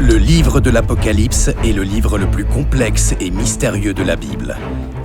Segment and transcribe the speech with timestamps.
[0.00, 4.56] Le livre de l'Apocalypse est le livre le plus complexe et mystérieux de la Bible.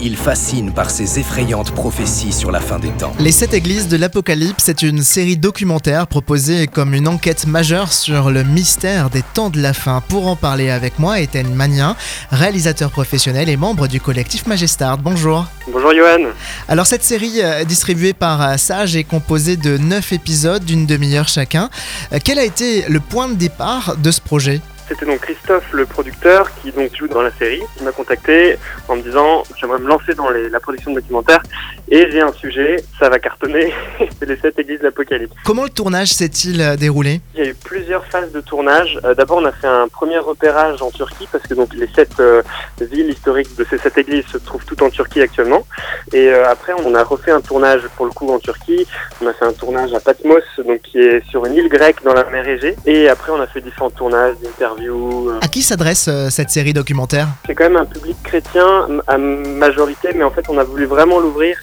[0.02, 3.14] Il fascine par ses effrayantes prophéties sur la fin des temps.
[3.20, 8.32] Les sept églises de l'Apocalypse est une série documentaire proposée comme une enquête majeure sur
[8.32, 10.02] le mystère des temps de la fin.
[10.02, 11.96] Pour en parler avec moi, Étienne Magnin,
[12.32, 14.98] réalisateur professionnel et membre du collectif Magestard.
[14.98, 15.46] Bonjour.
[15.72, 16.32] Bonjour Johan.
[16.68, 21.28] Alors cette série euh, distribuée par euh, Sage est composée de neuf épisodes d'une demi-heure
[21.28, 21.70] chacun.
[22.12, 24.62] Euh, Quel a été le point de départ de ce projet?
[24.90, 28.96] C'était donc Christophe, le producteur, qui donc joue dans la série, qui m'a contacté en
[28.96, 31.44] me disant j'aimerais me lancer dans les- la production de documentaires
[31.92, 33.72] et j'ai un sujet, ça va cartonner,
[34.20, 35.32] c'est les sept églises de l'Apocalypse.
[35.46, 37.22] Comment le tournage s'est-il euh, déroulé?
[37.36, 39.00] Il y a eu plusieurs phases de tournage.
[39.06, 42.14] Euh, D'abord, on a fait un premier repérage en Turquie parce que donc les sept
[42.20, 42.42] euh,
[42.82, 45.64] villes historiques de ces sept églises se trouvent toutes en Turquie actuellement.
[46.12, 48.88] Et euh, après, on a refait un tournage pour le coup en Turquie.
[49.22, 52.14] On a fait un tournage à Patmos, donc qui est sur une île grecque dans
[52.14, 52.76] la mer Égée.
[52.88, 55.30] Et après, on a fait différents tournages, d'interviews.
[55.30, 57.28] euh, À qui s'adresse cette série documentaire?
[57.46, 61.20] C'est quand même un public chrétien à majorité, mais en fait, on a voulu vraiment
[61.20, 61.56] l'ouvrir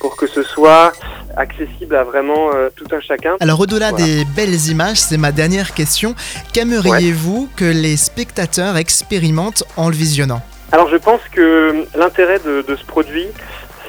[0.00, 0.92] pour que ce soit
[1.36, 3.36] accessible à vraiment euh, tout un chacun.
[3.40, 4.04] Alors au-delà Voilà.
[4.04, 6.14] des belles images, c'est ma dernière question.
[6.52, 10.42] Qu'aimeriez-vous que les spectateurs expérimentent en le visionnant?
[10.72, 13.26] Alors je pense que l'intérêt de, de ce produit,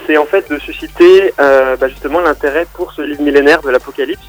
[0.05, 4.27] c'est en fait de susciter euh, bah, justement l'intérêt pour ce livre millénaire de l'Apocalypse,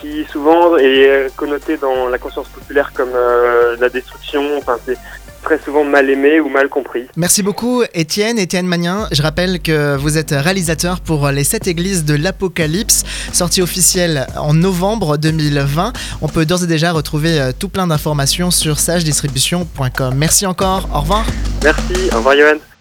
[0.00, 4.98] qui souvent est connoté dans la conscience populaire comme euh, la destruction, enfin c'est
[5.46, 7.06] très souvent mal aimé ou mal compris.
[7.16, 9.06] Merci beaucoup Étienne, Étienne Magnin.
[9.12, 14.54] Je rappelle que vous êtes réalisateur pour les sept églises de l'Apocalypse, sortie officielle en
[14.54, 15.92] novembre 2020.
[16.20, 20.14] On peut d'ores et déjà retrouver euh, tout plein d'informations sur sagedistribution.com.
[20.16, 21.24] Merci encore, au revoir.
[21.62, 22.75] Merci, au revoir Johan.